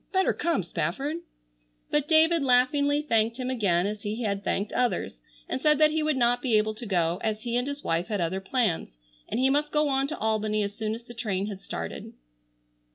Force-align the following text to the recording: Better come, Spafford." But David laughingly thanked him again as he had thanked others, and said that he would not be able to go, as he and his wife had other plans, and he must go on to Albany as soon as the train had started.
Better 0.11 0.33
come, 0.33 0.63
Spafford." 0.63 1.17
But 1.91 2.07
David 2.07 2.41
laughingly 2.41 3.03
thanked 3.03 3.37
him 3.37 3.51
again 3.51 3.85
as 3.85 4.01
he 4.01 4.23
had 4.23 4.43
thanked 4.43 4.73
others, 4.73 5.21
and 5.47 5.61
said 5.61 5.77
that 5.77 5.91
he 5.91 6.01
would 6.01 6.17
not 6.17 6.41
be 6.41 6.57
able 6.57 6.73
to 6.73 6.87
go, 6.87 7.19
as 7.23 7.43
he 7.43 7.55
and 7.55 7.67
his 7.67 7.83
wife 7.83 8.07
had 8.07 8.19
other 8.19 8.41
plans, 8.41 8.97
and 9.29 9.39
he 9.39 9.51
must 9.51 9.69
go 9.71 9.89
on 9.89 10.07
to 10.07 10.17
Albany 10.17 10.63
as 10.63 10.73
soon 10.73 10.95
as 10.95 11.03
the 11.03 11.13
train 11.13 11.45
had 11.45 11.61
started. 11.61 12.13